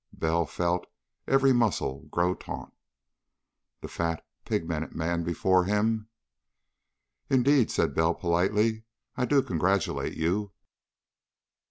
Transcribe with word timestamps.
Bell 0.13 0.47
felt 0.47 0.87
every 1.27 1.53
muscle 1.53 2.07
grow 2.09 2.33
taut. 2.33 2.73
The 3.81 3.87
fat, 3.87 4.25
pigmented 4.45 4.95
man 4.95 5.23
before 5.23 5.65
him.... 5.65 6.09
"Indeed," 7.29 7.69
said 7.69 7.93
Bell 7.93 8.15
politely, 8.15 8.83
"I 9.15 9.25
do 9.25 9.43
congratulate 9.43 10.17
you." 10.17 10.53